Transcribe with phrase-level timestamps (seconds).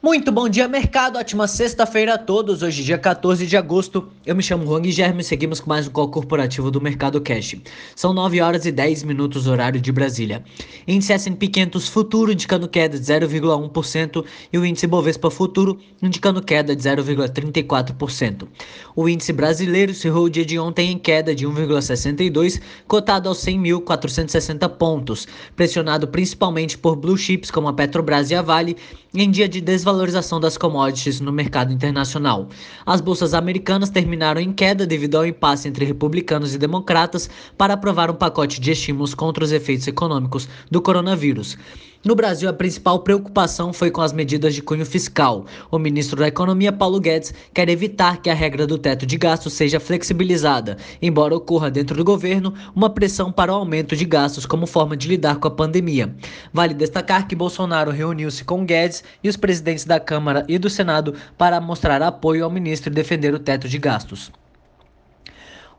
[0.00, 1.18] Muito bom dia, mercado.
[1.18, 2.62] Ótima sexta-feira a todos.
[2.62, 4.08] Hoje, dia 14 de agosto.
[4.24, 7.56] Eu me chamo Juan Guilherme e seguimos com mais um call corporativo do Mercado Cash.
[7.96, 10.44] São 9 horas e 10 minutos, horário de Brasília.
[10.86, 16.76] Índice S&P 500 Futuro indicando queda de 0,1% e o índice Bovespa Futuro indicando queda
[16.76, 18.46] de 0,34%.
[18.94, 24.68] O índice brasileiro cerrou o dia de ontem em queda de 1,62, cotado aos 100.460
[24.76, 25.26] pontos,
[25.56, 28.76] pressionado principalmente por blue chips como a Petrobras e a Vale,
[29.12, 32.48] em dia de desvalorização desvalorização das commodities no mercado internacional.
[32.84, 38.10] As bolsas americanas terminaram em queda devido ao impasse entre republicanos e democratas para aprovar
[38.10, 41.56] um pacote de estímulos contra os efeitos econômicos do coronavírus.
[42.04, 45.46] No Brasil, a principal preocupação foi com as medidas de cunho fiscal.
[45.68, 49.54] O ministro da Economia, Paulo Guedes, quer evitar que a regra do teto de gastos
[49.54, 54.64] seja flexibilizada, embora ocorra dentro do governo uma pressão para o aumento de gastos como
[54.64, 56.14] forma de lidar com a pandemia.
[56.52, 61.14] Vale destacar que Bolsonaro reuniu-se com Guedes e os presidentes da Câmara e do Senado
[61.36, 64.30] para mostrar apoio ao ministro e defender o teto de gastos.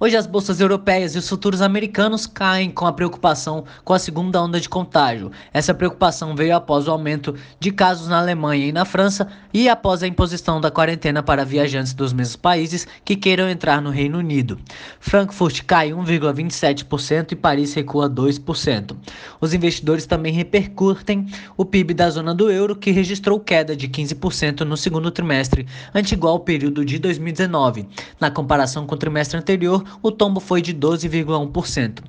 [0.01, 4.41] Hoje as bolsas europeias e os futuros americanos caem com a preocupação com a segunda
[4.41, 5.29] onda de contágio.
[5.51, 10.01] Essa preocupação veio após o aumento de casos na Alemanha e na França e após
[10.01, 14.57] a imposição da quarentena para viajantes dos mesmos países que queiram entrar no Reino Unido.
[15.01, 18.95] Frankfurt cai 1,27% e Paris recua 2%.
[19.41, 24.61] Os investidores também repercutem o PIB da zona do euro, que registrou queda de 15%
[24.61, 27.85] no segundo trimestre, ante igual período de 2019.
[28.17, 31.99] Na comparação com o trimestre anterior, o tombo foi de 12,1%.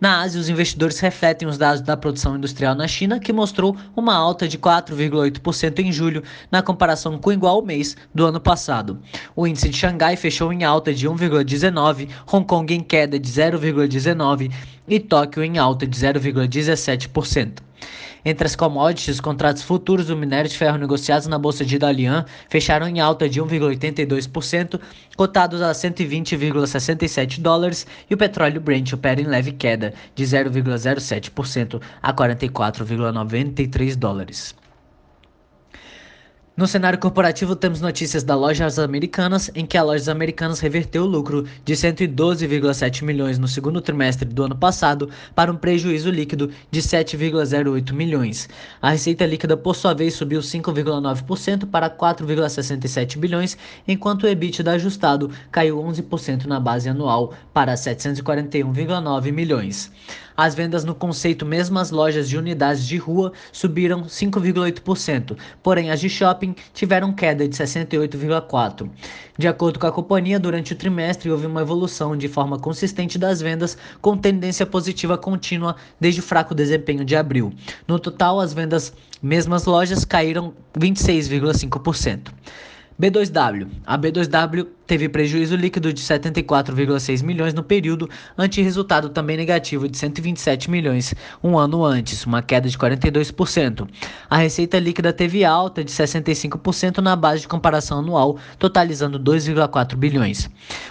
[0.00, 4.14] Na Ásia, os investidores refletem os dados da produção industrial na China, que mostrou uma
[4.14, 8.98] alta de 4,8% em julho, na comparação com o igual mês do ano passado.
[9.34, 14.52] O índice de Xangai fechou em alta de 1,19%, Hong Kong em queda de 0,19%
[14.86, 17.66] e Tóquio em alta de 0,17%.
[18.24, 22.24] Entre as commodities, os contratos futuros do minério de ferro negociados na bolsa de Dalian
[22.48, 24.80] fecharam em alta de 1,82%,
[25.16, 32.12] cotados a 120,67 dólares, e o petróleo Brent opera em leve queda de 0,07% a
[32.12, 34.65] 44,93 dólares.
[36.56, 41.06] No cenário corporativo, temos notícias da Lojas Americanas, em que a Lojas Americanas reverteu o
[41.06, 46.80] lucro de 112,7 milhões no segundo trimestre do ano passado para um prejuízo líquido de
[46.80, 48.48] 7,08 milhões.
[48.80, 55.30] A receita líquida, por sua vez, subiu 5,9% para 4,67 bilhões, enquanto o EBITDA ajustado
[55.52, 59.92] caiu 11% na base anual para 741,9 milhões.
[60.36, 66.10] As vendas no conceito mesmas lojas de unidades de rua subiram 5,8%, porém as de
[66.10, 68.90] shopping tiveram queda de 68,4%.
[69.38, 73.40] De acordo com a companhia, durante o trimestre houve uma evolução de forma consistente das
[73.40, 77.52] vendas, com tendência positiva contínua desde o fraco desempenho de abril.
[77.88, 78.92] No total, as vendas
[79.22, 82.28] mesmas lojas caíram 26,5%.
[83.00, 83.68] B2W.
[83.86, 88.08] A B2W teve prejuízo líquido de 74,6 milhões no período,
[88.38, 93.88] ante resultado também negativo de 127 milhões um ano antes, uma queda de 42%.
[94.30, 100.48] A receita líquida teve alta de 65% na base de comparação anual, totalizando 2,4 bilhões.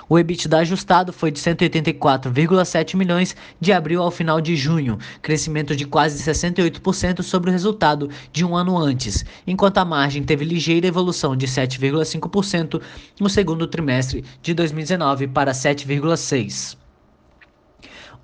[0.10, 5.86] O EBITDA ajustado foi de 184,7 milhões de abril ao final de junho, crescimento de
[5.86, 11.36] quase 68% sobre o resultado de um ano antes, enquanto a margem teve ligeira evolução
[11.36, 12.82] de 7,5%
[13.20, 16.85] no segundo trimestre trimestre de 2019 para 7,6.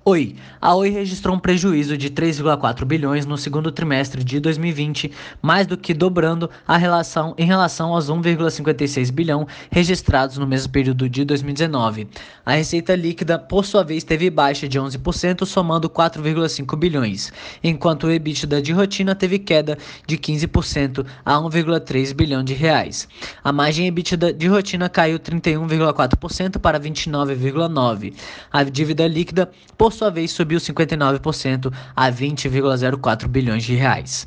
[0.04, 0.34] Oi.
[0.60, 5.76] A Oi registrou um prejuízo de 3,4 bilhões no segundo trimestre de 2020, mais do
[5.76, 12.08] que dobrando a relação em relação aos 1,56 bilhão registrados no mesmo período de 2019.
[12.44, 17.32] A receita líquida, por sua vez, teve baixa de 11%, somando 4,5 bilhões,
[17.62, 23.06] enquanto o EBITDA de rotina teve queda de 15% a 1,3 bilhão de reais.
[23.44, 28.14] A margem EBITDA de rotina caiu 31,4% para 29,9.
[28.52, 29.48] A dívida líquida,
[29.78, 34.26] por por sua vez, subiu 59% a 20,04 bilhões de reais.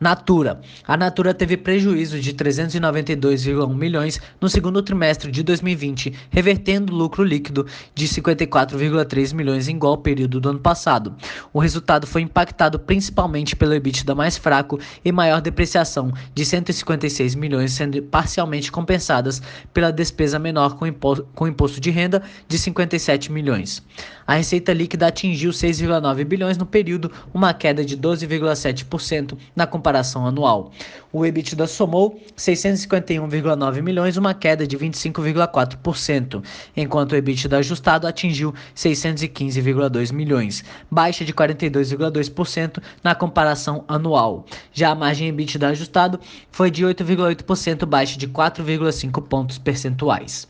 [0.00, 0.62] Natura.
[0.88, 7.66] A Natura teve prejuízo de 392,1 milhões no segundo trimestre de 2020, revertendo lucro líquido
[7.94, 11.14] de 54,3 milhões em igual período do ano passado.
[11.52, 17.72] O resultado foi impactado principalmente pelo EBITDA mais fraco e maior depreciação de 156 milhões,
[17.72, 19.42] sendo parcialmente compensadas
[19.74, 23.82] pela despesa menor com, imposto, com imposto de renda de 57 milhões.
[24.26, 30.26] A receita líquida atingiu 6,9 bilhões no período, uma queda de 12,7% na comparação comparação
[30.26, 30.70] anual.
[31.12, 36.42] O EBITDA somou 651,9 milhões, uma queda de 25,4%,
[36.76, 44.46] enquanto o EBITDA ajustado atingiu 615,2 milhões, baixa de 42,2% na comparação anual.
[44.72, 46.20] Já a margem EBITDA ajustado
[46.52, 50.46] foi de 8,8%, baixa de 4,5 pontos percentuais.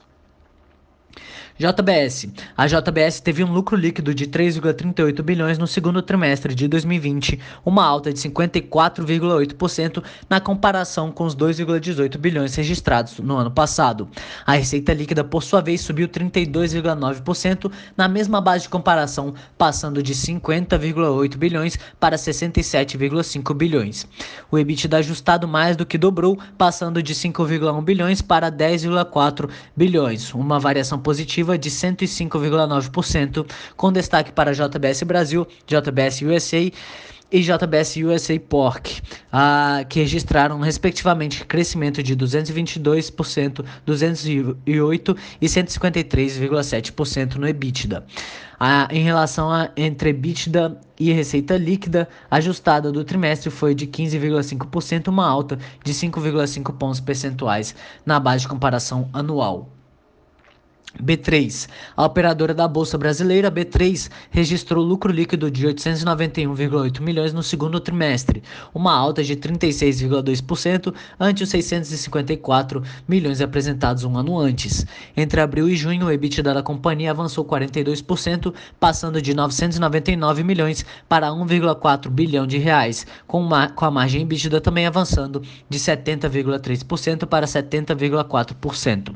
[1.60, 2.26] JBS.
[2.56, 7.84] A JBS teve um lucro líquido de 3,38 bilhões no segundo trimestre de 2020, uma
[7.84, 14.08] alta de 54,8% na comparação com os 2,18 bilhões registrados no ano passado.
[14.46, 20.14] A receita líquida, por sua vez, subiu 32,9% na mesma base de comparação, passando de
[20.14, 24.06] 50,8 bilhões para 67,5 bilhões.
[24.50, 30.58] O EBITDA ajustado mais do que dobrou, passando de 5,1 bilhões para 10,4 bilhões, uma
[30.58, 36.70] variação positiva de 105,9%, com destaque para JBS Brasil, JBS USA
[37.32, 39.00] e JBS USA Pork,
[39.32, 48.05] ah, que registraram respectivamente crescimento de 222%, 208% e 153,7% no EBITDA.
[48.58, 55.08] Ah, em relação a entre EBITDA e receita líquida ajustada do trimestre foi de 15,5%,
[55.08, 57.75] uma alta de 5,5 pontos percentuais
[58.05, 59.80] na base de comparação anual.
[60.98, 61.69] B3.
[61.96, 68.42] A operadora da Bolsa Brasileira, B3, registrou lucro líquido de 891,8 milhões no segundo trimestre,
[68.75, 74.87] uma alta de 36,2% ante os 654 milhões apresentados um ano antes.
[75.16, 81.28] Entre abril e junho, o EBITDA da companhia avançou 42%, passando de 999 milhões para
[81.28, 87.46] 1,4 bilhão de reais, com, uma, com a margem EBITDA também avançando de 70,3% para
[87.46, 89.14] 70,4%.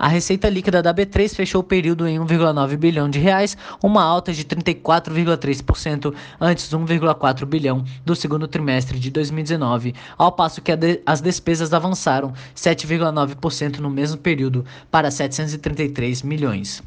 [0.00, 4.32] A receita líquida da B3 fechou o período em 1,9 bilhão de reais, uma alta
[4.32, 10.70] de 34,3% antes de 1,4 bilhão do segundo trimestre de 2019, ao passo que
[11.04, 16.80] as despesas avançaram 7,9% no mesmo período para 733 milhões.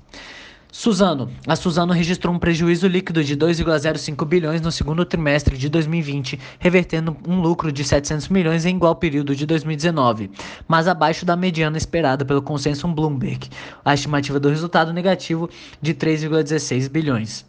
[0.71, 1.29] Suzano.
[1.45, 7.17] A Suzano registrou um prejuízo líquido de 2,05 bilhões no segundo trimestre de 2020, revertendo
[7.27, 10.31] um lucro de 700 milhões em igual período de 2019,
[10.69, 13.49] mas abaixo da mediana esperada pelo consenso Bloomberg,
[13.83, 15.49] a estimativa do resultado negativo
[15.81, 17.45] de 3,16 bilhões.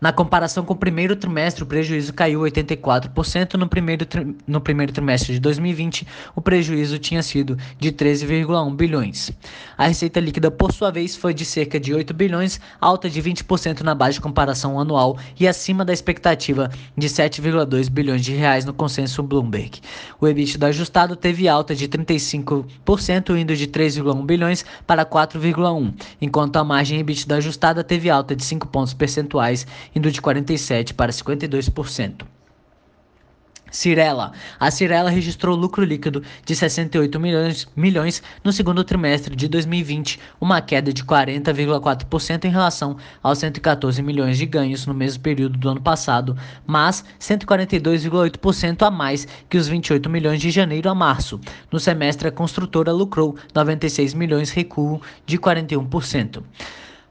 [0.00, 3.54] Na comparação com o primeiro trimestre, o prejuízo caiu 84%.
[3.54, 4.06] No primeiro,
[4.46, 9.30] no primeiro trimestre de 2020, o prejuízo tinha sido de 13,1 bilhões.
[9.76, 13.80] A receita líquida, por sua vez, foi de cerca de 8 bilhões, alta de 20%
[13.82, 18.72] na base de comparação anual e acima da expectativa de 7,2 bilhões de reais no
[18.72, 19.80] consenso Bloomberg.
[20.18, 25.92] O EBITDA ajustado teve alta de 35%, indo de 3,1 bilhões para 4,1,
[26.22, 31.12] enquanto a margem EBITDA ajustada teve alta de 5 pontos percentuais indo de 47% para
[31.12, 32.24] 52%.
[33.70, 34.32] Cirela.
[34.58, 40.60] A Cirela registrou lucro líquido de 68 milhões, milhões no segundo trimestre de 2020, uma
[40.60, 45.80] queda de 40,4% em relação aos 114 milhões de ganhos no mesmo período do ano
[45.80, 46.36] passado,
[46.66, 51.40] mas 142,8% a mais que os 28 milhões de janeiro a março.
[51.70, 56.42] No semestre, a construtora lucrou 96 milhões, recuo de 41%.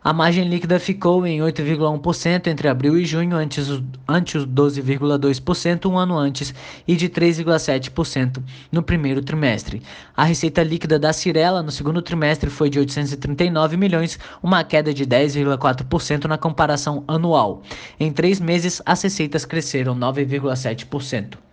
[0.01, 3.67] A margem líquida ficou em 8,1% entre abril e junho, antes,
[4.07, 6.53] ante os 12,2% um ano antes
[6.87, 8.41] e de 3,7%
[8.71, 9.81] no primeiro trimestre.
[10.15, 15.05] A receita líquida da Cirela no segundo trimestre foi de 839 milhões, uma queda de
[15.05, 17.61] 10,4% na comparação anual.
[17.99, 21.48] Em três meses, as receitas cresceram 9,7%.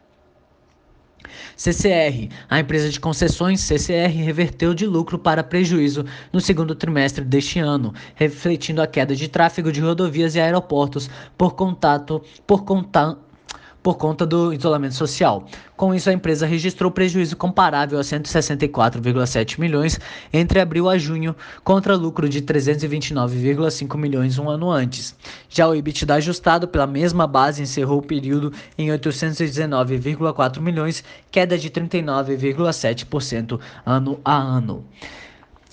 [1.57, 2.29] CCR.
[2.49, 7.95] A empresa de concessões CCR reverteu de lucro para prejuízo no segundo trimestre deste ano,
[8.15, 13.17] refletindo a queda de tráfego de rodovias e aeroportos por contato por conta,
[13.87, 15.47] por conta do isolamento social.
[15.77, 20.01] Com isso, a empresa registrou prejuízo comparável a 164,7 milhões
[20.33, 25.15] entre abril a junho, contra lucro de 329,5 milhões um ano antes.
[25.49, 31.71] Já o EBITDA ajustado pela mesma base encerrou o período em 819,4 milhões, queda de
[31.71, 34.85] 39,7% ano a ano.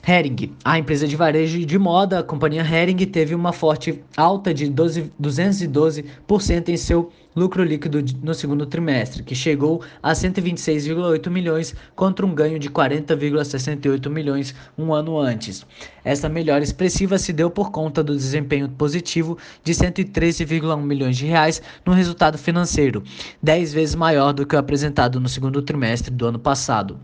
[0.06, 4.70] Hering, a empresa de varejo de moda, a companhia Hering, teve uma forte alta de
[4.70, 12.26] 12, 212% em seu lucro líquido no segundo trimestre, que chegou a 126,8 milhões contra
[12.26, 15.66] um ganho de 40,68 milhões um ano antes.
[16.04, 21.62] Essa melhora expressiva se deu por conta do desempenho positivo de 113,1 milhões de reais
[21.86, 23.02] no resultado financeiro,
[23.42, 27.00] 10 vezes maior do que o apresentado no segundo trimestre do ano passado.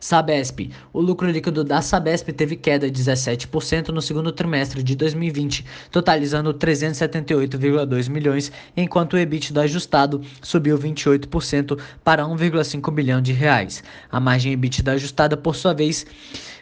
[0.00, 0.70] Sabesp.
[0.92, 6.54] O lucro líquido da Sabesp teve queda de 17% no segundo trimestre de 2020, totalizando
[6.54, 13.82] 378,2 milhões, enquanto o EBITDA ajustado subiu 28% para 1,5 bilhão de reais.
[14.10, 16.06] A margem EBITDA ajustada, por sua vez,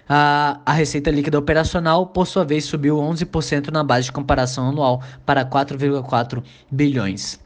[0.09, 5.03] a, a receita líquida operacional, por sua vez, subiu 11% na base de comparação anual
[5.25, 7.39] para 4,4 bilhões.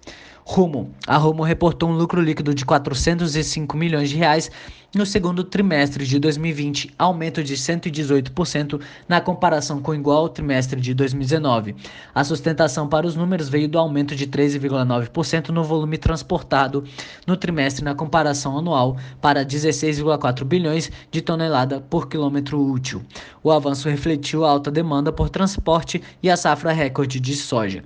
[0.45, 0.91] Rumo.
[1.07, 4.51] A Rumo reportou um lucro líquido de 405 milhões de reais
[4.95, 10.93] no segundo trimestre de 2020, aumento de 118% na comparação com o igual trimestre de
[10.95, 11.77] 2019.
[12.13, 16.83] A sustentação para os números veio do aumento de 13,9% no volume transportado
[17.27, 23.03] no trimestre na comparação anual para 16,4 bilhões de tonelada por quilômetro útil.
[23.43, 27.85] O avanço refletiu a alta demanda por transporte e a safra recorde de soja.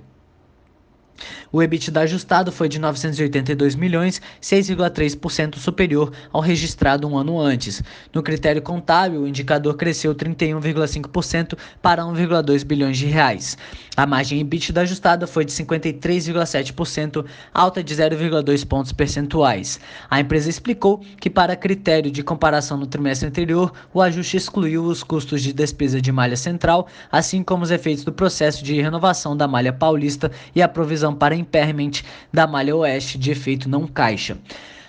[1.51, 7.81] O EBITDA ajustado foi de 982 milhões, 6,3% superior ao registrado um ano antes.
[8.13, 13.57] No critério contábil, o indicador cresceu 31,5% para 1,2 bilhões de reais.
[13.95, 19.79] A margem EBITDA ajustada foi de 53,7%, alta de 0,2 pontos percentuais.
[20.09, 25.03] A empresa explicou que para critério de comparação no trimestre anterior, o ajuste excluiu os
[25.03, 29.47] custos de despesa de malha central, assim como os efeitos do processo de renovação da
[29.47, 34.37] malha paulista e a provisão para impairment da malha oeste de efeito não caixa.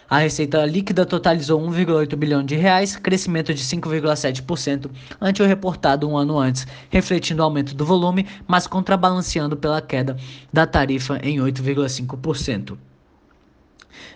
[0.08, 4.88] A receita líquida totalizou 1,8 bilhão de reais, crescimento de 5,7%
[5.20, 10.16] ante o reportado um ano antes, refletindo o aumento do volume, mas contrabalanceando pela queda
[10.52, 12.78] da tarifa em 8,5%.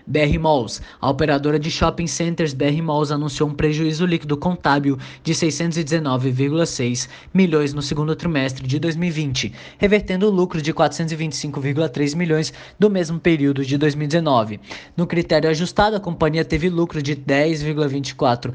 [0.06, 0.80] BR Malls.
[1.00, 7.72] A operadora de shopping centers BR Malls anunciou um prejuízo líquido contábil de 619,6 milhões
[7.72, 13.78] no segundo trimestre de 2020, revertendo o lucro de 425,3 milhões do mesmo período de
[13.78, 14.60] 2019.
[14.96, 18.52] No critério ajustado, a companhia teve lucro de 10,24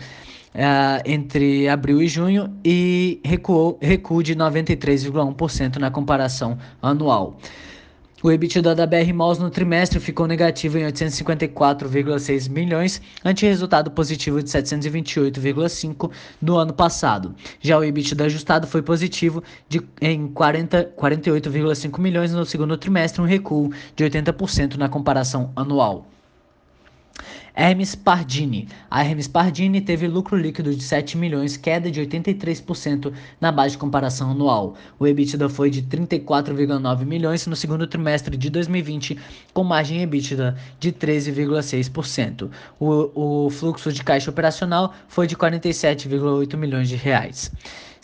[0.56, 7.38] Uh, entre abril e junho e recuou, recuo de 93,1% na comparação anual.
[8.24, 14.42] O EBITDA da BR Malls no trimestre ficou negativo em 854,6 milhões, ante resultado positivo
[14.42, 16.10] de 728,5
[16.42, 17.36] do ano passado.
[17.60, 23.72] Já o EBITDA ajustado foi positivo de, em 48,5 milhões no segundo trimestre, um recuo
[23.96, 26.08] de 80% na comparação anual.
[27.56, 28.68] Hermes Pardini.
[28.92, 33.78] A Hermes Pardini teve lucro líquido de 7 milhões, queda de 83% na base de
[33.78, 34.76] comparação anual.
[35.00, 39.18] O EBITDA foi de 34,9 milhões no segundo trimestre de 2020,
[39.54, 42.50] com margem EBITDA de 13,6%.
[42.78, 47.52] O, o fluxo de caixa operacional foi de 47,8 milhões de reais.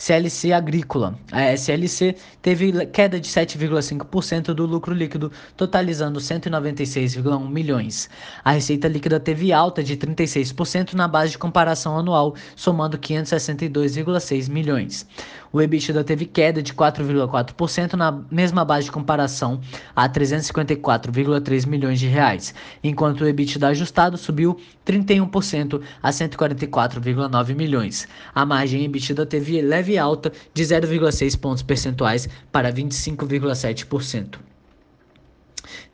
[0.02, 1.16] CLC Agrícola.
[1.30, 8.10] A SLC teve queda de 7,5% do lucro líquido, totalizando 196,1 milhões.
[8.44, 15.06] A receita líquida teve alta de 36% na base de comparação anual, somando 562,6 milhões.
[15.52, 19.60] O EBITDA teve queda de 4,4% na mesma base de comparação,
[19.94, 28.08] a 354,3 milhões de reais, enquanto o EBITDA ajustado subiu 31% a 144,9 milhões.
[28.34, 34.38] A margem EBITDA teve leve alta de 0,6 pontos percentuais para 25,7%.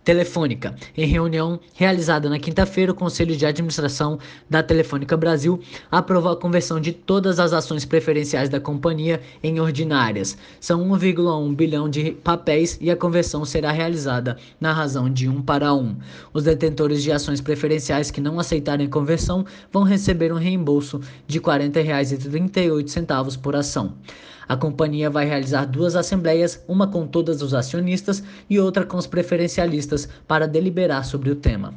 [0.08, 0.74] Telefônica.
[0.96, 5.60] Em reunião realizada na quinta-feira, o Conselho de Administração da Telefônica Brasil
[5.90, 10.38] aprovou a conversão de todas as ações preferenciais da companhia em ordinárias.
[10.58, 15.74] São 1,1 bilhão de papéis e a conversão será realizada na razão de 1 para
[15.74, 15.96] 1.
[16.32, 21.36] Os detentores de ações preferenciais que não aceitarem a conversão vão receber um reembolso de
[21.36, 23.92] R$ 40,38 por ação.
[24.48, 29.06] A companhia vai realizar duas assembleias, uma com todos os acionistas e outra com os
[29.06, 31.74] preferencialistas, para deliberar sobre o tema.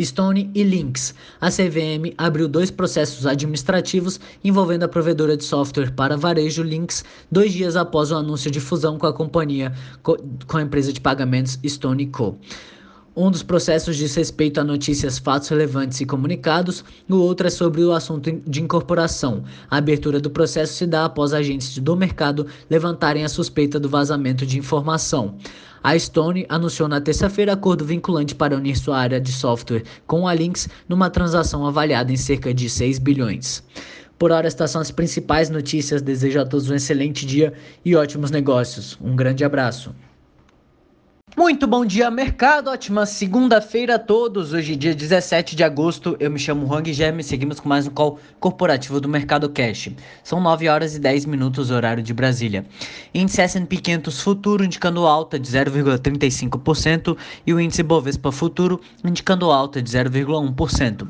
[0.00, 1.14] Stone e Lynx.
[1.40, 7.52] A CVM abriu dois processos administrativos envolvendo a provedora de software para varejo Lynx dois
[7.52, 12.06] dias após o anúncio de fusão com a companhia com a empresa de pagamentos Stone
[12.06, 12.36] Co.
[13.14, 17.84] Um dos processos diz respeito a notícias, fatos relevantes e comunicados, o outro é sobre
[17.84, 19.44] o assunto de incorporação.
[19.70, 24.46] A abertura do processo se dá após agentes do mercado levantarem a suspeita do vazamento
[24.46, 25.36] de informação.
[25.84, 30.34] A Stone anunciou na terça-feira acordo vinculante para unir sua área de software com a
[30.34, 33.64] Lynx numa transação avaliada em cerca de 6 bilhões.
[34.16, 36.00] Por hora, estas são as principais notícias.
[36.00, 37.52] Desejo a todos um excelente dia
[37.84, 38.96] e ótimos negócios.
[39.00, 39.92] Um grande abraço.
[41.34, 42.68] Muito bom dia, mercado.
[42.68, 44.52] Ótima segunda-feira a todos.
[44.52, 48.18] Hoje, dia 17 de agosto, eu me chamo Hang Gem seguimos com mais um call
[48.38, 49.88] corporativo do Mercado Cash.
[50.22, 52.66] São 9 horas e 10 minutos, horário de Brasília.
[53.14, 59.80] Índice S&P 500 Futuro indicando alta de 0,35% e o índice Bovespa Futuro indicando alta
[59.80, 61.08] de 0,1%.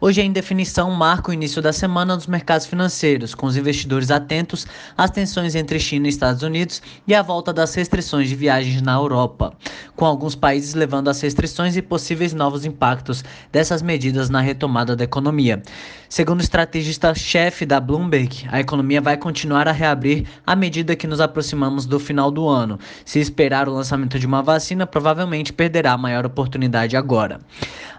[0.00, 4.64] Hoje a indefinição marca o início da semana dos mercados financeiros, com os investidores atentos
[4.96, 8.94] às tensões entre China e Estados Unidos e à volta das restrições de viagens na
[8.94, 9.52] Europa,
[9.96, 15.02] com alguns países levando às restrições e possíveis novos impactos dessas medidas na retomada da
[15.02, 15.60] economia.
[16.08, 21.20] Segundo o estrategista-chefe da Bloomberg, a economia vai continuar a reabrir à medida que nos
[21.20, 22.78] aproximamos do final do ano.
[23.04, 27.40] Se esperar o lançamento de uma vacina, provavelmente perderá a maior oportunidade agora.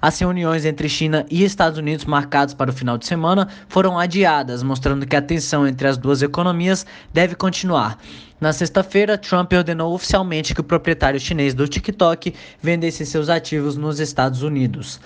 [0.02, 4.64] As reuniões entre China e Estados Unidos marcadas para o final de semana foram adiadas,
[4.64, 7.98] mostrando que a tensão entre as duas economias deve continuar.
[8.40, 14.00] Na sexta-feira, Trump ordenou oficialmente que o proprietário chinês do TikTok vendesse seus ativos nos
[14.00, 14.98] Estados Unidos.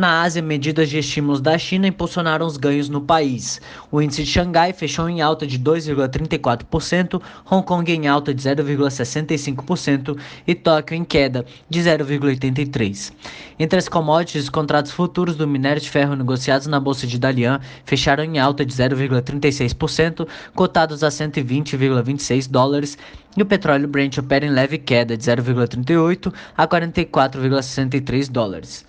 [0.00, 3.60] Na Ásia, medidas de estímulos da China impulsionaram os ganhos no país.
[3.90, 10.18] O índice de Xangai fechou em alta de 2,34%, Hong Kong em alta de 0,65%
[10.46, 13.12] e Tóquio em queda de 0,83%.
[13.58, 17.60] Entre as commodities, os contratos futuros do minério de ferro negociados na bolsa de Dalian
[17.84, 22.96] fecharam em alta de 0,36%, cotados a 120,26 dólares
[23.36, 28.86] e o petróleo Brent opera em leve queda de 0,38 a 44,63 dólares.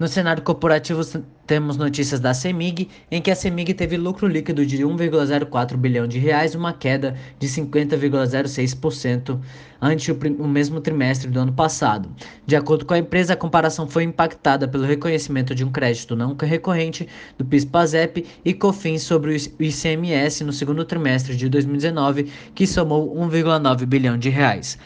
[0.00, 1.02] No cenário corporativo,
[1.46, 6.18] temos notícias da CEMIG, em que a CEMIG teve lucro líquido de 1,04 bilhão de
[6.18, 9.38] reais, uma queda de 50,06%
[9.78, 12.08] ante o, o, mesmo trimestre do ano passado.
[12.46, 16.34] De acordo com a empresa, a comparação foi impactada pelo reconhecimento de um crédito não
[16.34, 23.14] recorrente do PIS/PASEP e COFINS sobre o ICMS no segundo trimestre de 2019, que somou
[23.16, 24.78] 1,9 bilhão de reais.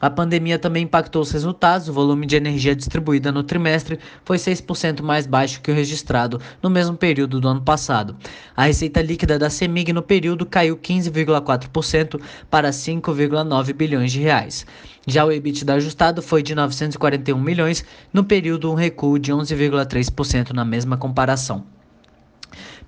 [0.00, 1.88] A pandemia também impactou os resultados.
[1.88, 6.70] O volume de energia distribuída no trimestre foi 6% mais baixo que o registrado no
[6.70, 8.16] mesmo período do ano passado.
[8.56, 14.66] A receita líquida da CEMIG no período caiu 15,4% para 5,9 bilhões de reais.
[15.06, 20.64] Já o EBITDA ajustado foi de 941 milhões, no período um recuo de 11,3% na
[20.64, 21.64] mesma comparação.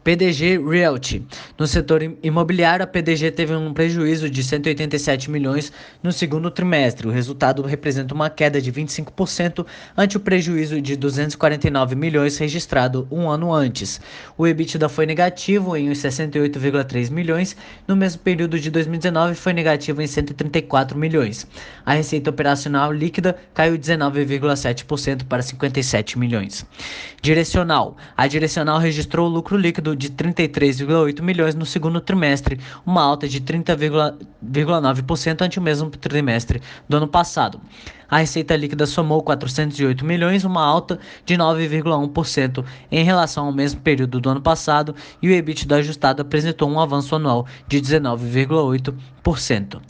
[0.05, 1.23] PDG Realty.
[1.57, 7.07] No setor imobiliário, a PDG teve um prejuízo de 187 milhões no segundo trimestre.
[7.07, 9.65] O resultado representa uma queda de 25%
[9.97, 14.01] ante o prejuízo de 249 milhões registrado um ano antes.
[14.37, 17.57] O EBITDA foi negativo em 68,3 milhões,
[17.87, 21.47] no mesmo período de 2019 foi negativo em 134 milhões.
[21.87, 26.67] A receita operacional líquida caiu 19,7% para 57 milhões.
[27.21, 27.97] Direcional.
[28.17, 35.43] A Direcional registrou lucro líquido de 33,8 milhões no segundo trimestre, uma alta de 30,9%
[35.43, 37.61] ante o mesmo trimestre do ano passado.
[38.09, 44.21] A receita líquida somou 408 milhões, uma alta de 9,1% em relação ao mesmo período
[44.21, 49.81] do ano passado, e o EBITDA ajustado apresentou um avanço anual de 19,8%.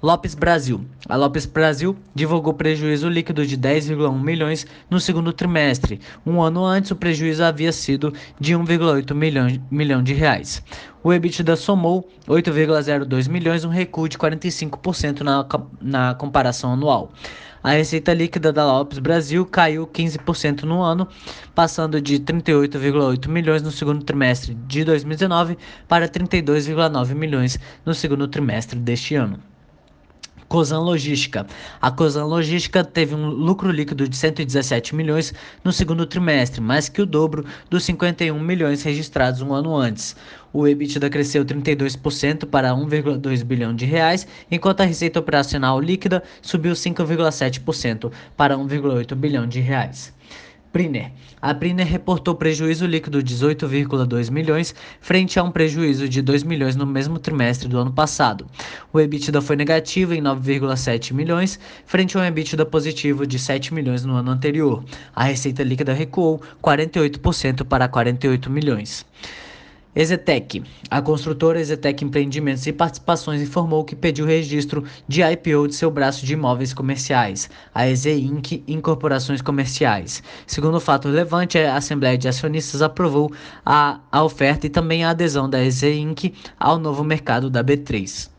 [0.00, 0.80] Lopes Brasil.
[1.08, 6.00] A Lopes Brasil divulgou prejuízo líquido de 10,1 milhões no segundo trimestre.
[6.24, 10.62] Um ano antes, o prejuízo havia sido de 1,8 milhão, milhão de reais.
[11.02, 15.44] O EBITDA somou 8,02 milhões, um recuo de 45% na,
[15.82, 17.10] na comparação anual.
[17.60, 21.08] A receita líquida da Lopes Brasil caiu 15% no ano,
[21.56, 25.58] passando de 38,8 milhões no segundo trimestre de 2019
[25.88, 29.40] para 32,9 milhões no segundo trimestre deste ano.
[30.48, 31.46] Cosan Logística.
[31.80, 37.02] A Cosan Logística teve um lucro líquido de 117 milhões no segundo trimestre, mais que
[37.02, 40.16] o dobro dos 51 milhões registrados um ano antes.
[40.50, 46.72] O EBITDA cresceu 32% para 1,2 bilhão de reais, enquanto a receita operacional líquida subiu
[46.72, 50.14] 5,7% para 1,8 bilhão de reais.
[50.72, 51.12] Priner.
[51.40, 56.76] A Priner reportou prejuízo líquido de 18,2 milhões, frente a um prejuízo de 2 milhões
[56.76, 58.46] no mesmo trimestre do ano passado.
[58.92, 64.04] O EBITDA foi negativo em 9,7 milhões, frente a um EBITDA positivo de 7 milhões
[64.04, 64.84] no ano anterior.
[65.14, 69.06] A receita líquida recuou 48% para 48 milhões.
[69.94, 70.62] Exetec.
[70.90, 76.24] A construtora Exetec Empreendimentos e Participações informou que pediu registro de IPO de seu braço
[76.24, 78.62] de imóveis comerciais, a EZ Inc.
[78.68, 80.22] Incorporações Comerciais.
[80.46, 83.32] Segundo fato relevante, a Assembleia de Acionistas aprovou
[83.64, 86.32] a, a oferta e também a adesão da EZ Inc.
[86.58, 88.37] ao novo mercado da B3.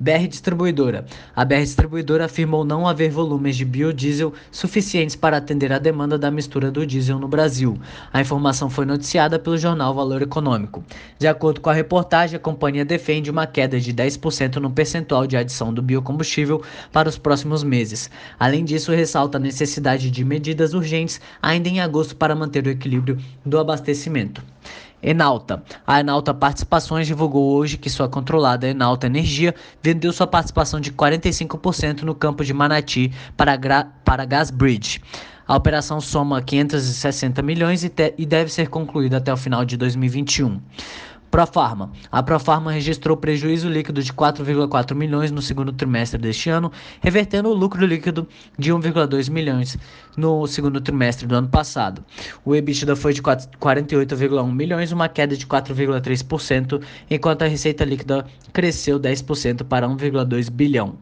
[0.00, 1.04] BR Distribuidora.
[1.34, 6.30] A BR Distribuidora afirmou não haver volumes de biodiesel suficientes para atender a demanda da
[6.30, 7.76] mistura do diesel no Brasil.
[8.12, 10.84] A informação foi noticiada pelo jornal Valor Econômico.
[11.18, 15.36] De acordo com a reportagem, a companhia defende uma queda de 10% no percentual de
[15.36, 18.08] adição do biocombustível para os próximos meses.
[18.38, 23.18] Além disso, ressalta a necessidade de medidas urgentes ainda em agosto para manter o equilíbrio
[23.44, 24.42] do abastecimento.
[25.02, 25.62] Enalta.
[25.86, 32.02] A Enalta Participações divulgou hoje que sua controlada Enalta Energia vendeu sua participação de 45%
[32.02, 33.58] no campo de Manati para,
[34.04, 35.00] para Gasbridge.
[35.46, 40.60] A operação soma 560 milhões e, e deve ser concluída até o final de 2021.
[41.30, 41.92] Profarma.
[42.10, 47.54] A Profarma registrou prejuízo líquido de 4,4 milhões no segundo trimestre deste ano, revertendo o
[47.54, 48.26] lucro líquido
[48.58, 49.76] de 1,2 milhões
[50.16, 52.02] no segundo trimestre do ano passado.
[52.44, 58.98] O EBITDA foi de 48,1 milhões, uma queda de 4,3%, enquanto a receita líquida cresceu
[58.98, 60.96] 10% para 1,2 bilhão.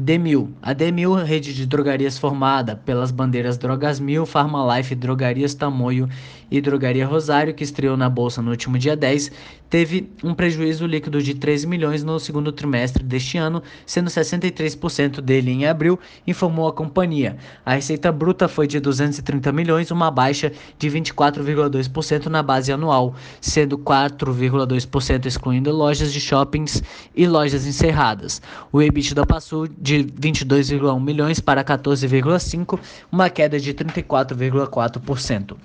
[0.00, 0.54] Demil.
[0.62, 6.08] A Demil, rede de drogarias formada pelas bandeiras Drogas Mil, Farmalife, Drogarias Tamoio
[6.50, 9.30] e Drogaria Rosário, que estreou na bolsa no último dia 10,
[9.68, 15.50] teve um prejuízo líquido de 13 milhões no segundo trimestre deste ano, sendo 63% dele
[15.50, 17.36] em abril, informou a companhia.
[17.64, 23.76] A receita bruta foi de 230 milhões, uma baixa de 24,2% na base anual, sendo
[23.78, 26.82] 4,2% excluindo lojas de shoppings
[27.14, 28.40] e lojas encerradas.
[28.72, 32.78] O EBITDA passou de 22,1 milhões para 14,5,
[33.12, 35.56] uma queda de 34,4%.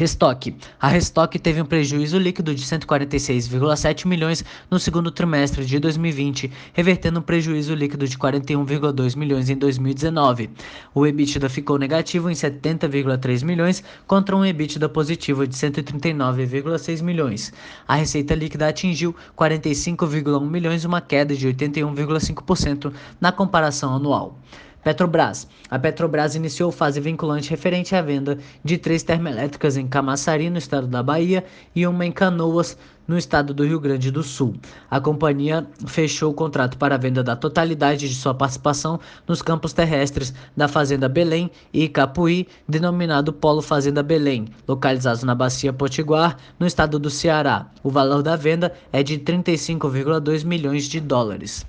[0.00, 0.56] Restock.
[0.80, 7.20] A Restock teve um prejuízo líquido de 146,7 milhões no segundo trimestre de 2020, revertendo
[7.20, 10.48] um prejuízo líquido de 41,2 milhões em 2019.
[10.94, 17.52] O EBITDA ficou negativo em 70,3 milhões contra um EBITDA positivo de 139,6 milhões.
[17.86, 24.38] A receita líquida atingiu 45,1 milhões, uma queda de 81,5% na comparação anual.
[24.82, 25.46] Petrobras.
[25.70, 30.86] A Petrobras iniciou fase vinculante referente à venda de três termoelétricas em Camaçari, no estado
[30.86, 34.54] da Bahia, e uma em Canoas, no estado do Rio Grande do Sul.
[34.88, 39.72] A companhia fechou o contrato para a venda da totalidade de sua participação nos campos
[39.72, 46.66] terrestres da Fazenda Belém e Capuí, denominado Polo Fazenda Belém, localizados na Bacia Potiguar, no
[46.66, 47.66] estado do Ceará.
[47.82, 51.66] O valor da venda é de 35,2 milhões de dólares.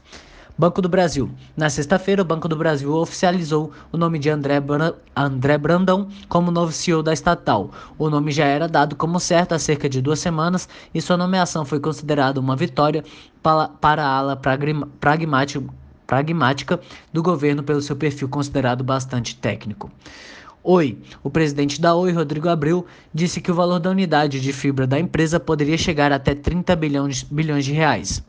[0.61, 1.27] Banco do Brasil.
[1.57, 4.61] Na sexta-feira, o Banco do Brasil oficializou o nome de André,
[5.15, 7.71] André Brandão como novo CEO da estatal.
[7.97, 11.65] O nome já era dado como certo há cerca de duas semanas e sua nomeação
[11.65, 13.03] foi considerada uma vitória
[13.41, 14.39] para, a ala
[16.05, 16.79] pragmática,
[17.11, 19.89] do governo pelo seu perfil considerado bastante técnico.
[20.63, 24.85] Oi, o presidente da Oi, Rodrigo Abreu, disse que o valor da unidade de fibra
[24.85, 28.23] da empresa poderia chegar até 30 bilhões, bilhões de reais.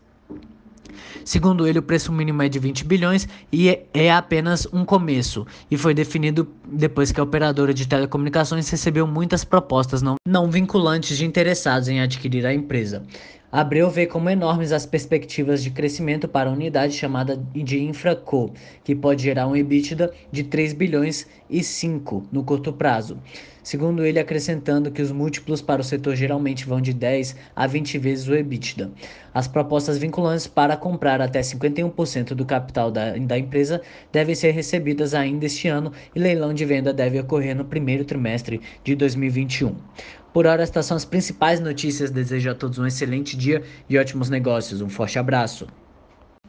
[1.25, 5.47] Segundo ele, o preço mínimo é de 20 bilhões e é, é apenas um começo,
[5.71, 11.17] e foi definido depois que a operadora de telecomunicações recebeu muitas propostas não, não vinculantes
[11.17, 13.03] de interessados em adquirir a empresa.
[13.53, 18.51] Abreu vê como enormes as perspectivas de crescimento para a unidade chamada de Infraco,
[18.83, 23.19] que pode gerar um EBITDA de 3 bilhões e 5 no curto prazo.
[23.63, 27.99] Segundo ele, acrescentando que os múltiplos para o setor geralmente vão de 10 a 20
[27.99, 28.91] vezes o EBITDA.
[29.35, 35.13] As propostas vinculantes para comprar até 51% do capital da, da empresa devem ser recebidas
[35.13, 39.77] ainda este ano e leilão de venda deve ocorrer no primeiro trimestre de 2021.
[40.33, 42.11] Por hora, estas são as principais notícias.
[42.11, 44.81] Desejo a todos um excelente dia e ótimos negócios.
[44.81, 45.67] Um forte abraço.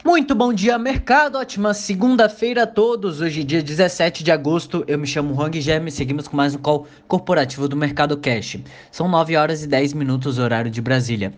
[0.04, 1.38] Muito bom dia, mercado.
[1.38, 3.22] Ótima segunda-feira a todos.
[3.22, 6.58] Hoje, dia 17 de agosto, eu me chamo Hang Gem e seguimos com mais um
[6.58, 8.58] call corporativo do Mercado Cash.
[8.92, 11.32] São 9 horas e 10 minutos, horário de Brasília.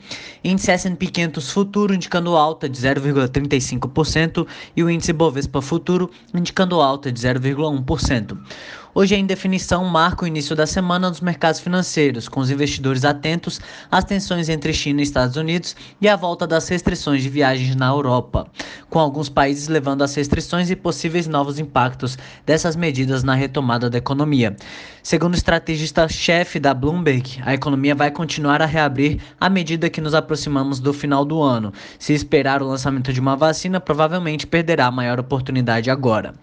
[0.44, 7.12] Índice S&P 500 Futuro indicando alta de 0,35% e o índice Bovespa Futuro indicando alta
[7.12, 8.38] de 0,1%.
[8.98, 13.60] Hoje a indefinição marca o início da semana dos mercados financeiros, com os investidores atentos
[13.92, 17.88] às tensões entre China e Estados Unidos e à volta das restrições de viagens na
[17.88, 18.48] Europa,
[18.90, 23.98] com alguns países levando as restrições e possíveis novos impactos dessas medidas na retomada da
[23.98, 24.56] economia.
[25.04, 30.16] Segundo o estrategista-chefe da Bloomberg, a economia vai continuar a reabrir à medida que nos
[30.16, 31.74] aproximamos do final do ano.
[32.00, 36.34] Se esperar o lançamento de uma vacina, provavelmente perderá a maior oportunidade agora.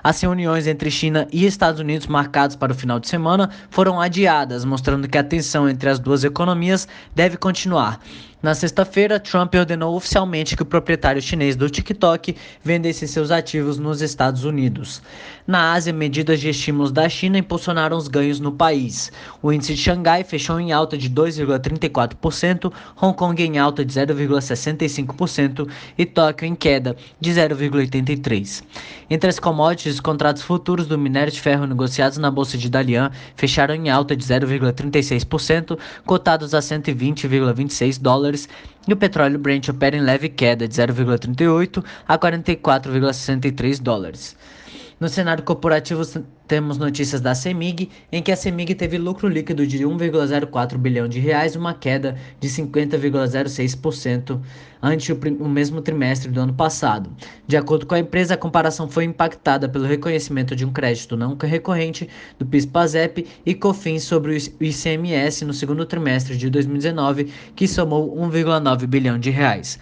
[0.00, 4.64] As reuniões entre China e Estados Unidos marcadas para o final de semana foram adiadas,
[4.64, 8.00] mostrando que a tensão entre as duas economias deve continuar.
[8.44, 14.02] Na sexta-feira, Trump ordenou oficialmente que o proprietário chinês do TikTok vendesse seus ativos nos
[14.02, 15.00] Estados Unidos.
[15.46, 19.10] Na Ásia, medidas de estímulos da China impulsionaram os ganhos no país.
[19.40, 25.66] O índice de Xangai fechou em alta de 2,34%, Hong Kong em alta de 0,65%
[25.96, 28.62] e Tóquio em queda de 0,83%.
[29.08, 33.10] Entre as commodities, os contratos futuros do minério de ferro negociados na bolsa de Dalian
[33.36, 38.48] fecharam em alta de 0,36%, cotados a 120,26 dólares dólares
[38.86, 44.36] e o petróleo Brent opera em leve queda de 0,38 a 44,63 dólares.
[45.00, 46.02] No cenário corporativo,
[46.46, 51.18] temos notícias da CEMIG, em que a CEMIG teve lucro líquido de 1,04 bilhão de
[51.18, 54.40] reais, uma queda de 50,06%
[54.80, 57.10] ante o, o, mesmo trimestre do ano passado.
[57.46, 61.36] De acordo com a empresa, a comparação foi impactada pelo reconhecimento de um crédito não
[61.36, 68.16] recorrente do PIS/PASEP e COFINS sobre o ICMS no segundo trimestre de 2019, que somou
[68.16, 69.78] 1,9 bilhão de reais.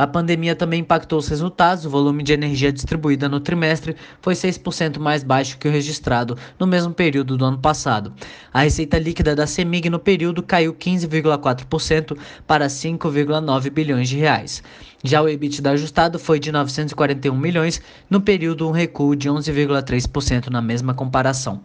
[0.00, 1.84] A pandemia também impactou os resultados.
[1.84, 6.66] O volume de energia distribuída no trimestre foi 6% mais baixo que o registrado no
[6.66, 8.10] mesmo período do ano passado.
[8.50, 14.62] A receita líquida da CEMIG no período caiu 15,4% para 5,9 bilhões de reais.
[15.04, 20.62] Já o EBITDA ajustado foi de 941 milhões, no período um recuo de 11,3% na
[20.62, 21.60] mesma comparação.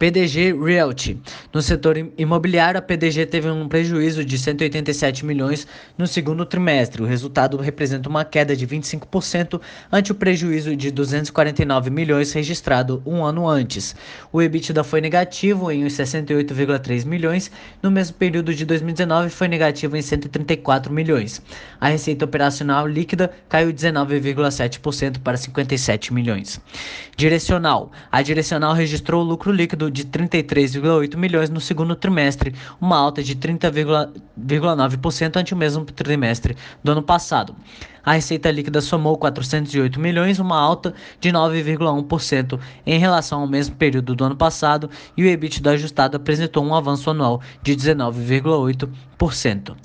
[0.00, 1.20] PDG Realty.
[1.52, 5.66] No setor imobiliário, a PDG teve um prejuízo de 187 milhões
[5.98, 7.02] no segundo trimestre.
[7.02, 9.60] O resultado representa uma queda de 25%
[9.92, 13.94] ante o prejuízo de 249 milhões registrado um ano antes.
[14.32, 17.50] O EBITDA foi negativo em 68,3 milhões,
[17.82, 21.42] no mesmo período de 2019 foi negativo em 134 milhões.
[21.78, 26.58] A receita operacional líquida caiu 19,7% para 57 milhões.
[27.18, 27.92] Direcional.
[28.10, 35.36] A Direcional registrou lucro líquido de 33,8 milhões no segundo trimestre, uma alta de 30,9%
[35.36, 37.54] ante o mesmo trimestre do ano passado.
[38.02, 44.14] A receita líquida somou 408 milhões, uma alta de 9,1% em relação ao mesmo período
[44.14, 49.76] do ano passado, e o EBITDA ajustado apresentou um avanço anual de 19,8%.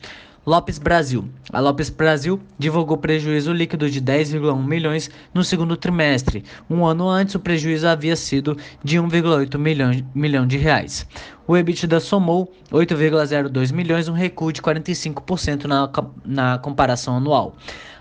[0.45, 1.27] Lopes Brasil.
[1.51, 6.43] A Lopes Brasil divulgou prejuízo líquido de 10,1 milhões no segundo trimestre.
[6.69, 11.08] Um ano antes, o prejuízo havia sido de 1,8 milhão, milhão de reais.
[11.47, 15.89] O EBITDA somou 8,02 milhões, um recuo de 45% na,
[16.23, 17.55] na comparação anual.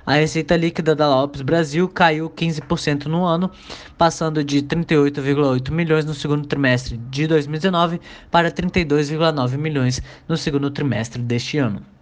[0.04, 3.50] A receita líquida da Lopes Brasil caiu 15% no ano,
[3.96, 11.22] passando de 38,8 milhões no segundo trimestre de 2019 para 32,9 milhões no segundo trimestre
[11.22, 11.93] deste ano.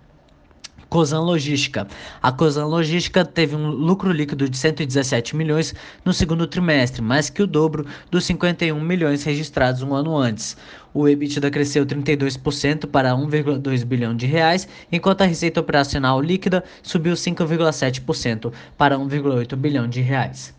[0.92, 1.88] Cosan Logística.
[2.20, 5.74] A Cosan Logística teve um lucro líquido de 117 milhões
[6.04, 10.54] no segundo trimestre, mais que o dobro dos 51 milhões registrados um ano antes.
[10.92, 17.14] O EBITDA cresceu 32% para 1,2 bilhão de reais, enquanto a receita operacional líquida subiu
[17.14, 20.52] 5,7% para 1,8 bilhão de reais.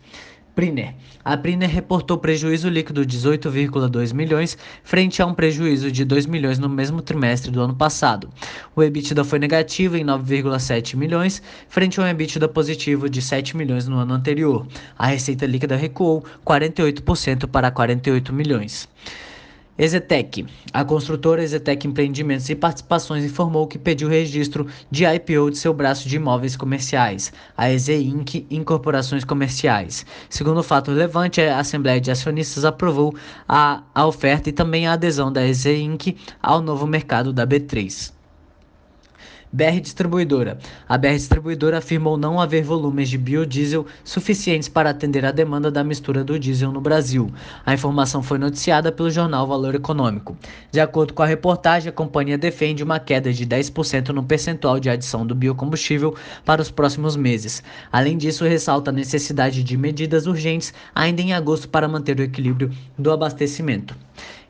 [0.54, 0.94] Priner.
[1.24, 6.58] A Priner reportou prejuízo líquido de 18,2 milhões, frente a um prejuízo de 2 milhões
[6.58, 8.30] no mesmo trimestre do ano passado.
[8.76, 13.88] O EBITDA foi negativo em 9,7 milhões, frente a um EBITDA positivo de 7 milhões
[13.88, 14.66] no ano anterior.
[14.96, 18.88] A receita líquida recuou 48% para 48 milhões.
[19.76, 20.46] Exetec.
[20.72, 26.08] A construtora Exetec Empreendimentos e Participações informou que pediu registro de IPO de seu braço
[26.08, 28.46] de imóveis comerciais, a EZ Inc.
[28.50, 30.06] Incorporações Comerciais.
[30.30, 33.14] Segundo o fato relevante, a Assembleia de Acionistas aprovou
[33.48, 36.16] a, a oferta e também a adesão da EZ Inc.
[36.40, 38.14] ao novo mercado da B3.
[39.54, 40.58] BR Distribuidora.
[40.88, 45.84] A BR Distribuidora afirmou não haver volumes de biodiesel suficientes para atender a demanda da
[45.84, 47.30] mistura do diesel no Brasil.
[47.64, 50.36] A informação foi noticiada pelo jornal Valor Econômico.
[50.72, 54.90] De acordo com a reportagem, a companhia defende uma queda de 10% no percentual de
[54.90, 57.62] adição do biocombustível para os próximos meses.
[57.92, 62.72] Além disso, ressalta a necessidade de medidas urgentes ainda em agosto para manter o equilíbrio
[62.98, 63.94] do abastecimento.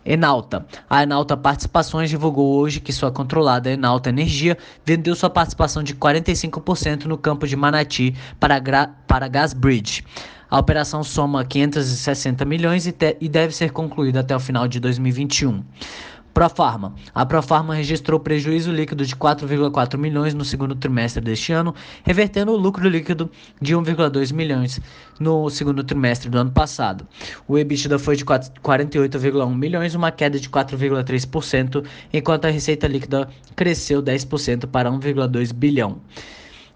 [0.05, 0.67] Enalta.
[0.89, 7.05] A Enalta Participações divulgou hoje que sua controlada Enalta Energia vendeu sua participação de 45%
[7.05, 8.61] no campo de Manati para,
[9.07, 10.05] para Gasbridge.
[10.51, 15.65] A operação soma 560 milhões e, e deve ser concluída até o final de 2021.
[16.35, 16.97] Profarma.
[17.15, 22.57] A Profarma registrou prejuízo líquido de 4,4 milhões no segundo trimestre deste ano, revertendo o
[22.57, 23.31] lucro líquido
[23.63, 24.81] de 1,2 milhões
[25.21, 27.07] no segundo trimestre do ano passado.
[27.47, 34.03] O EBITDA foi de 48,1 milhões, uma queda de 4,3%, enquanto a receita líquida cresceu
[34.03, 36.01] 10% para 1,2 bilhão.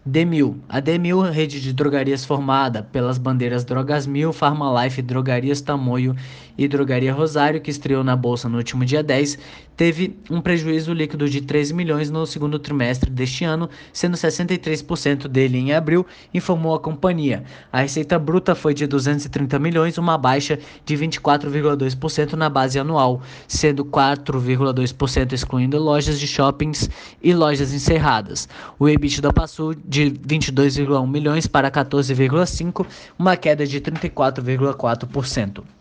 [0.07, 0.59] Demil.
[0.69, 6.17] A Demil, rede de drogarias formada pelas bandeiras Drogas Mil, Farmalife, Drogarias Tamoio
[6.59, 9.39] e Drogaria Rosário, que estreou na bolsa no último dia 10,
[9.77, 15.57] teve um prejuízo líquido de 13 milhões no segundo trimestre deste ano, sendo 63% dele
[15.57, 17.45] em abril, informou a companhia.
[17.73, 23.85] A receita bruta foi de 230 milhões, uma baixa de 24,2% na base anual, sendo
[23.85, 26.91] 4,2% excluindo lojas de shoppings
[27.23, 28.49] e lojas encerradas.
[28.81, 32.85] O EBITDA passou de 22,1 milhões para 14,5,
[33.17, 35.78] uma queda de 34,4%.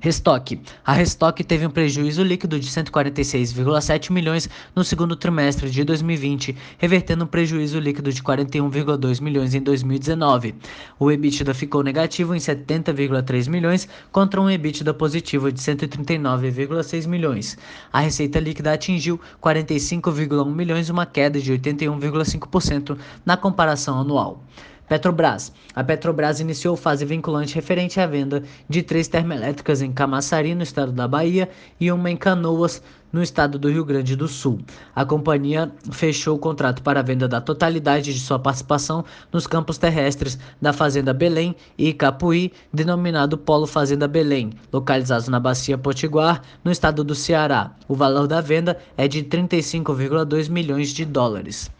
[0.00, 0.60] Restock.
[0.84, 7.24] A Restock teve um prejuízo líquido de 146,7 milhões no segundo trimestre de 2020, revertendo
[7.24, 10.54] um prejuízo líquido de 41,2 milhões em 2019.
[11.00, 17.58] O EBITDA ficou negativo em 70,3 milhões contra um EBITDA positivo de 139,6 milhões.
[17.92, 24.44] A receita líquida atingiu 45,1 milhões, uma queda de 81,5% na comparação anual.
[24.88, 25.52] Petrobras.
[25.74, 30.92] A Petrobras iniciou fase vinculante referente à venda de três termoelétricas em Camaçari, no estado
[30.92, 34.60] da Bahia, e uma em Canoas, no estado do Rio Grande do Sul.
[34.94, 39.78] A companhia fechou o contrato para a venda da totalidade de sua participação nos campos
[39.78, 46.70] terrestres da Fazenda Belém e Capuí, denominado Polo Fazenda Belém, localizados na Bacia Potiguar, no
[46.70, 47.72] estado do Ceará.
[47.86, 51.70] O valor da venda é de 35,2 milhões de dólares.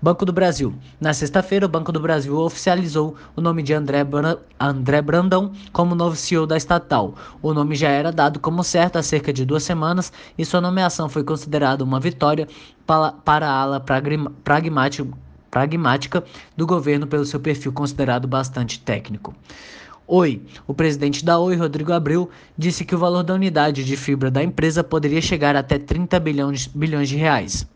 [0.00, 0.72] Banco do Brasil.
[1.00, 4.06] Na sexta-feira, o Banco do Brasil oficializou o nome de André,
[4.58, 7.16] André Brandão como novo CEO da estatal.
[7.42, 11.08] O nome já era dado como certo há cerca de duas semanas e sua nomeação
[11.08, 12.46] foi considerada uma vitória
[12.86, 13.84] para, a ala
[15.50, 16.22] pragmática
[16.56, 19.34] do governo pelo seu perfil considerado bastante técnico.
[20.06, 24.30] Oi, o presidente da Oi, Rodrigo Abreu, disse que o valor da unidade de fibra
[24.30, 27.66] da empresa poderia chegar até 30 bilhões, bilhões de reais.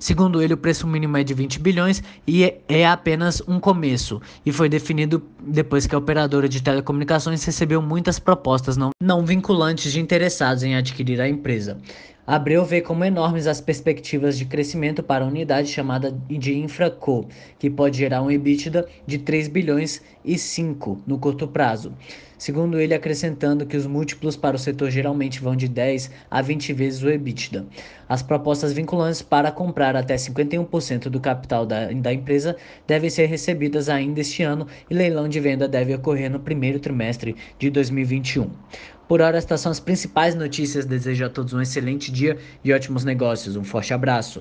[0.00, 4.18] Segundo ele, o preço mínimo é de 20 bilhões e é, é apenas um começo,
[4.46, 9.92] e foi definido depois que a operadora de telecomunicações recebeu muitas propostas não, não vinculantes
[9.92, 11.76] de interessados em adquirir a empresa.
[12.26, 17.68] Abreu vê como enormes as perspectivas de crescimento para a unidade chamada de Infraco, que
[17.68, 21.92] pode gerar um EBITDA de 3 bilhões e 5 no curto prazo.
[22.40, 26.72] Segundo ele, acrescentando que os múltiplos para o setor geralmente vão de 10 a 20
[26.72, 27.66] vezes o EBITDA.
[28.08, 33.90] As propostas vinculantes para comprar até 51% do capital da, da empresa devem ser recebidas
[33.90, 38.48] ainda este ano e leilão de venda deve ocorrer no primeiro trimestre de 2021.
[39.06, 40.86] Por hora, estas são as principais notícias.
[40.86, 43.54] Desejo a todos um excelente dia e ótimos negócios.
[43.54, 44.40] Um forte abraço.